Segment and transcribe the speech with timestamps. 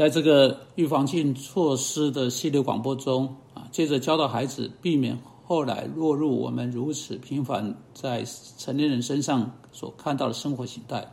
[0.00, 8.24] 在这个预防性措施的系列广播中啊，接着教导孩子避免后来落入我们如此频繁在
[8.56, 11.06] 成年人身上所看到的生活形态。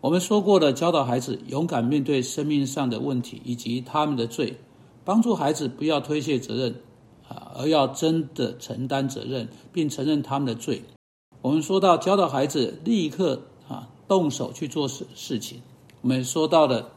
[0.00, 4.56] 我们说过了，教导孩子勇敢面对生命上的问题以及他们的罪，
[5.04, 6.76] 帮助孩子不要推卸责任
[7.28, 10.80] 啊，而要真的承担责任，并承认他们的罪。
[11.42, 15.60] 我们说到教导孩子立刻啊动手去做事事情，
[16.02, 16.92] 我们说到了。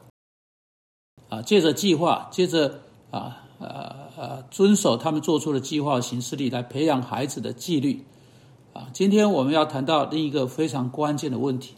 [1.27, 2.79] 啊，借着计划，借着
[3.11, 8.05] 啊呃呃遵守他们做出的计划形式力来培养孩子的纪律。
[8.73, 11.75] 啊，今天我们要谈到另一个非常关键的问题，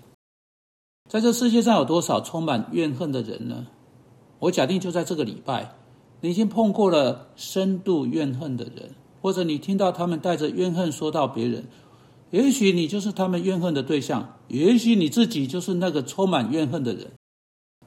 [1.10, 3.68] 在这世界上有多少充满怨恨的人呢？
[4.40, 5.74] 我假定就在这个礼拜，
[6.20, 11.66] 你已经碰过了深度怨恨的人，或者你听到他们带着怨恨说到别人，
[12.30, 17.12] 也许你就是他们怨恨的对象，也许你自己就是那个充满怨恨的人。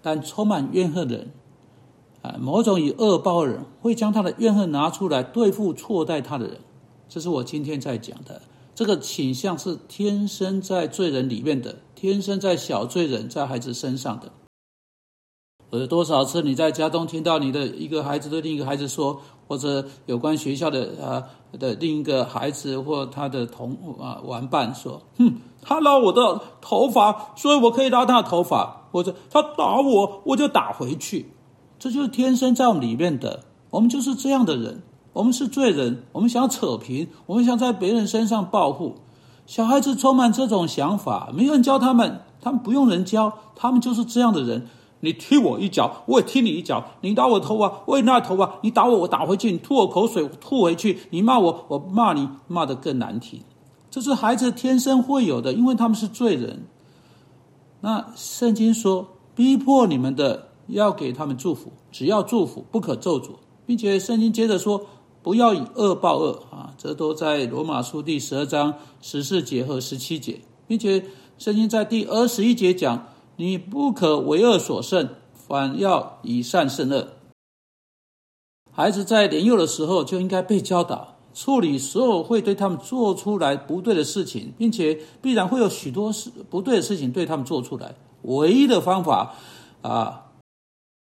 [0.01, 1.31] 但充满怨恨的人。
[2.25, 6.59] 啊，某种以恶报人会将他的怨恨拿出来对付错待他的人，
[7.07, 8.41] 这是我今天在讲的。
[8.75, 14.33] 这个倾向是天生在罪人里面的，天生在小罪人在孩子身上的。
[15.71, 21.23] 有多少次你在家中听到你的一个孩子对另一个孩子说，或者有关学校的啊
[21.59, 31.34] 的另一个孩子或他的同啊玩伴说，哼，他拉我的头发，所以我可以拉他的头发，或者他打我，我就打回去。
[31.85, 34.81] 这就是天生在我们里面的，我们就是这样的人，
[35.13, 38.95] 我们是罪人，我们想要扯平，我们想在别人身上报复。
[39.45, 44.67] 小孩子充满这种想法，没人教他们，他们不用人教，他们就是这样的人。
[45.01, 53.43] 你踢我一脚，我也踢你一脚；你打我头啊，我也拿头啊；你打我，我打回去；你吐我口水，吐回去；你骂我，我骂你，骂得更难听。
[53.91, 56.63] 这是孩子天生会有的，因为他们是罪人。
[57.83, 60.49] 那圣经说，逼迫你们的。
[60.69, 63.31] 要给他们祝福，只要祝福，不可咒诅，
[63.67, 64.87] 并且圣经接着说，
[65.23, 71.05] 不要以恶报恶啊，这都在罗马书第十二章十四节和十七节，并且
[71.39, 77.09] 圣经在第二十一节讲，你不可为恶所胜，反要以善胜恶。
[78.71, 89.35] 孩子在年幼的时候就应该被教导处理所有会对他们做出来不对的事情，并且必然会有许多事不对的事情对他们做出来，唯一的方法
[89.83, 90.21] 啊。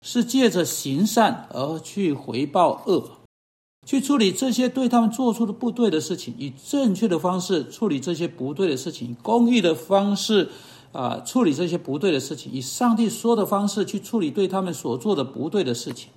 [0.03, 3.11] 是借着行善而去回报恶，
[3.87, 10.49] 去处理这些对他们做出的不对的事情，以正确的方式处理这些不对的事情，公益的方式
[10.93, 16.11] 啊处理这些不对的事情，以上帝说的方式去处理对他们所做的不对的事情。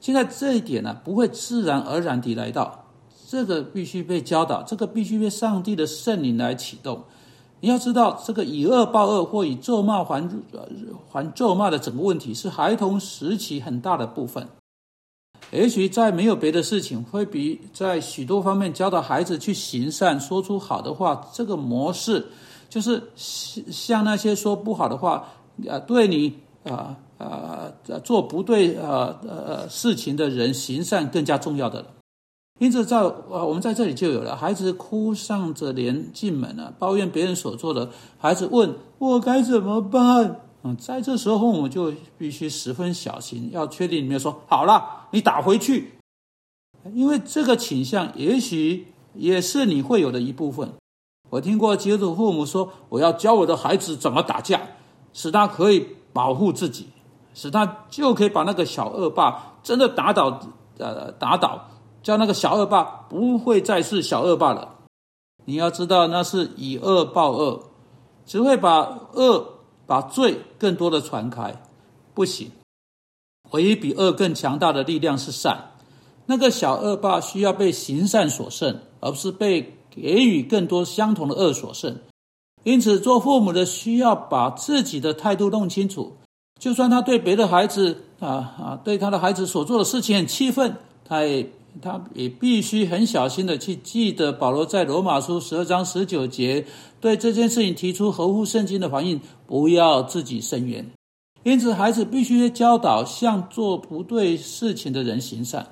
[0.00, 2.84] 现在这一点呢，不会自然而然地来到，
[3.28, 7.02] 这个必须被教导，这个必须被上帝的圣灵来启动。
[7.60, 10.28] 你要知道，这个以恶报恶或以咒骂还
[11.10, 14.46] 还咒骂的整个问题，是孩童时期很大的部分。
[15.52, 22.26] 也许在没有别的事情，会比在许多方面教导孩子去行善、说出好的话，这个模式
[22.68, 25.28] 就是像那些说不好的话
[25.68, 26.34] 啊，对你
[26.64, 27.70] 啊啊
[28.02, 31.84] 做不对啊呃事情的人行善更加重要的。
[32.58, 37.90] 因此，在啊，我们在这里就有了孩子哭丧着脸进门了，抱怨别人所做的。
[38.18, 40.40] 孩子问我该怎么办？
[40.62, 45.98] 嗯，在这时候，我们就必须十分小心，要确定里面说好了，你打回去。
[46.94, 50.72] 因为这个倾向，也许也是你会有的一部分。
[51.28, 54.62] 我听过基督父母说：“我要教我的孩子怎么打架，
[55.12, 56.86] 使他可以保护自己，
[57.34, 60.40] 使他就可以把那个小恶霸真的打倒，
[60.78, 61.68] 呃，打倒。”
[62.06, 64.76] 叫那个小恶霸不会再是小恶霸了。
[65.44, 67.64] 你要知道，那是以恶报恶，
[68.24, 68.82] 只会把
[69.14, 69.54] 恶、
[69.86, 71.60] 把罪更多的传开。
[72.14, 72.52] 不行，
[73.50, 75.72] 唯一比恶更强大的力量是善。
[76.26, 81.98] 那个小恶霸需要被行善所胜，而不是被给予更多相同的恶所胜。
[82.62, 86.16] 因此，做父母的需要把自己的态度弄清楚。
[86.60, 91.50] 就算他对别的孩子啊啊，对他的孩子所做的事情很气愤，他也。
[91.80, 96.64] 他也必须很小心的去记得保罗在罗马书十二章十九节
[97.00, 100.90] 对这件事情提出合乎圣经的反应，不要自己伸冤。
[101.42, 105.66] 因此，孩子必须教导向做不对事情的人行善。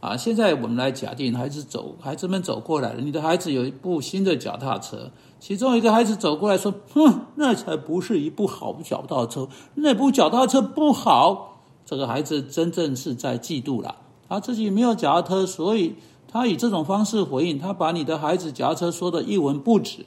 [0.00, 3.00] 啊，现在我们来假定孩子走，孩子们走过来了。
[3.00, 5.10] 你的孩子有一部新的脚踏车，
[5.40, 13.96] 其中一个孩子走过来说：“哼，那才不是一部好脚踏车，那部脚踏车不好。”这个孩子真正是在嫉妒了。
[14.28, 15.94] 他自己没有脚踏车，所以
[16.30, 17.58] 他以这种方式回应。
[17.58, 20.04] 他把你的孩子脚踏车说的一文不值。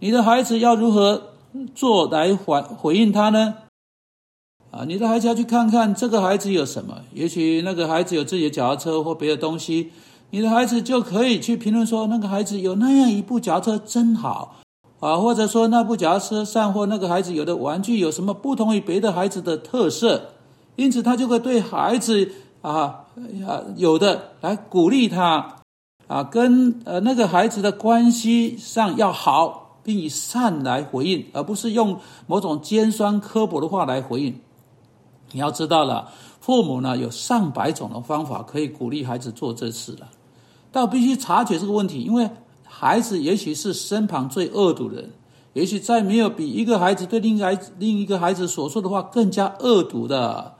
[0.00, 1.30] 你的孩子要如何
[1.74, 3.54] 做来回回应他呢？
[4.70, 9.90] 啊，你的孩子要去看看这个孩子有什么，也许那个孩子有自己的脚踏车或别的东西，
[10.30, 14.56] 你的孩子就可以去评论说那个孩子有那样一部脚踏车真好
[15.00, 20.32] 啊，或者说那部脚踏车上或那个孩子有的玩具有什么不同于别的孩子的特色，
[20.74, 22.30] 因此他就会对孩子
[22.66, 23.04] 啊
[23.46, 25.56] 啊有的来鼓励他
[26.08, 34.40] 啊，跟呃那个孩子的关系上要好，并以善来回应，而不是用某种尖酸刻薄的话来回应。
[35.30, 36.10] 你要知道了，
[36.40, 40.08] 父母呢有上百种的方法可以鼓励孩子做这事了，
[40.72, 42.28] 但必须察觉这个问题，因为
[42.64, 45.10] 孩子也许是身旁最恶毒的人，
[45.52, 50.54] 也许再没有比一个孩子对另一个孩子另一个孩子所说的话更加恶毒的。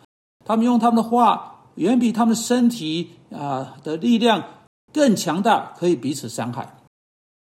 [0.44, 4.44] 他们用他们的话远比他们身体啊的力量
[4.92, 6.76] 更强大，可以彼此伤害。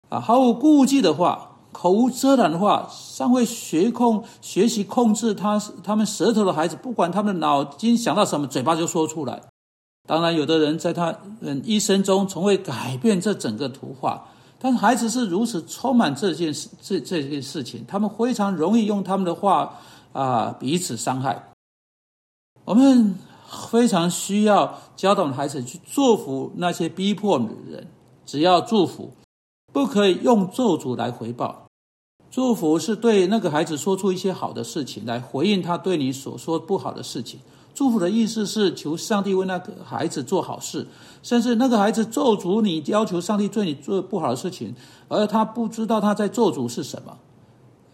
[0.09, 1.53] 啊，毫无顾忌的话。
[1.73, 9.39] 口无遮拦的话，尚未学控学习控制他他们舌头的孩子，不管他们的脑筋想到什么，嘴巴就说出来。
[10.07, 14.25] 当然，有的人在他嗯一生中从未改变这整个图画，
[14.57, 19.77] 但孩子是如此充满这件事这这件事情，他们非常容易用他们的话
[20.13, 21.49] 啊彼此伤害。
[22.65, 23.13] 我们
[23.49, 27.87] 非常需要教导孩子去祝福那些逼迫的人，
[28.25, 29.13] 只要祝福，
[29.71, 31.65] 不可以用咒诅来回报。
[32.29, 37.39] 祝福是对那个孩子说出一些好的事情来回应他对你所说不好的事情。
[37.73, 40.87] 祝福的意思是求上帝为那个孩子做好事，
[41.23, 44.75] 甚至那个孩子咒诅你，要求上帝对你做不好的事情，
[45.07, 47.17] 而他不知道他在咒诅是什么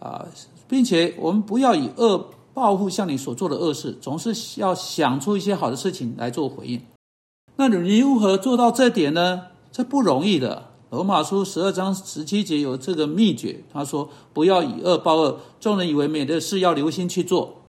[0.00, 0.26] 啊，
[0.66, 2.18] 并且我们不要以恶
[2.54, 6.80] 报复向你所做的恶事，总是要想出一些好的事情来做回应。
[7.56, 9.42] 那你如何做到这点呢？
[9.70, 10.70] 这不容易的。
[10.90, 17.62] 罗马书十二章十七节有这个秘诀，他说：“不要以恶报恶，众人以为美的事要留心去做。”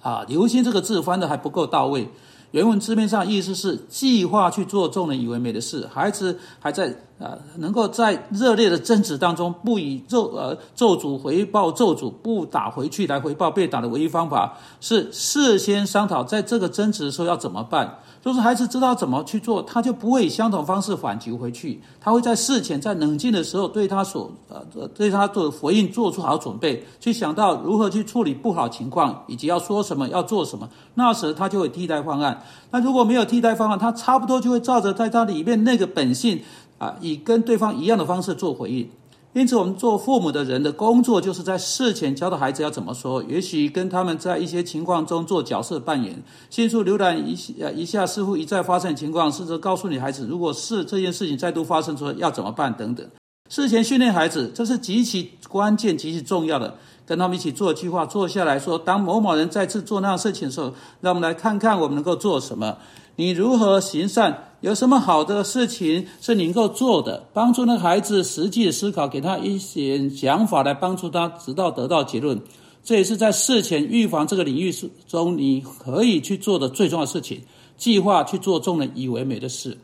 [0.00, 2.08] 啊，留心这个字翻的还不够到位。
[2.52, 5.88] 原文字面上意思是计划去做众人以为美的事。
[5.92, 17.98] 孩子还在啊，能够在热烈的争执当中，不以咒呃咒诅回报咒诅，不打回去来回报被打的唯一方法是事先商讨，在这个争执的时候要怎么办。
[18.20, 21.80] 就是孩子知道怎么去做，他就不会以相同方式反击回去。
[22.00, 30.68] 他会在事前在冷静的时候，对他所呃对他做回应做出好准备，去想到如何去处理不好情况，以及要说什么要做什么。
[30.94, 32.42] 那时他就会替代方案。
[32.72, 36.42] 那如果没有替代方案，他差不多就会照着在他里面那个本性
[36.78, 38.88] 啊，以跟对方一样的方式做回应。
[39.34, 53.06] 因此，我们做父母的人的工作，就是在事前教导孩子要怎么说，也许跟他们在一些情况中做角色扮演，迅速浏览一呃一下似乎一再发生情况，试着告诉你孩子，如果是这件事情再度发生，说要怎么办等等。
[53.50, 56.74] 事前训练孩子，这是极其关键、极其重要的。
[57.06, 62.76] 跟他们一起做计划，坐下来说，当某某人再次做那样事情的时候，让我们来看看我们能够做什么。
[63.18, 64.44] 你如何行善？
[64.60, 67.26] 有什么好的事情是能够做的？
[67.32, 72.40] 帮助那个孩子实际的思考，给他一些想法来帮助他，直到得到结论。
[72.84, 74.72] 这也是在事前预防这个领域
[75.08, 77.42] 中你可以去做的最重要的事情。
[77.76, 79.78] 计划去做众人以为美的事。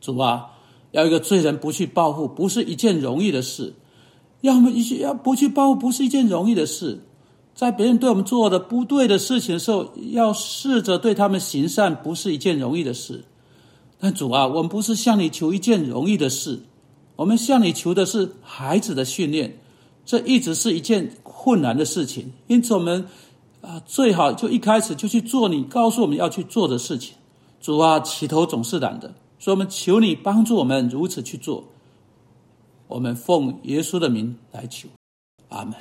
[0.00, 0.52] 主啊，
[0.92, 3.74] 要一个罪人不去报复，不是一件容易的事。
[4.40, 7.00] 要么一些要不去报复，不是一件容易的事。
[7.54, 13.24] 在别人对我们做的不对的事情的时候，要试着对他们行善，不是一件容易的事。
[13.98, 16.60] 但主啊，我们不是向你求一件容易的事，
[17.14, 19.58] 我们向你求的是孩子的训练，
[20.04, 22.32] 这一直是一件困难的事情。
[22.48, 23.06] 因此，我们
[23.60, 27.14] 啊，最好就一开始就去做你告诉我们要去做的事情。
[27.60, 31.62] 主啊，起头总是难的，所以我们求你帮助我们如此去做。
[32.88, 34.88] 我们奉耶稣的名来求，
[35.48, 35.74] 阿门。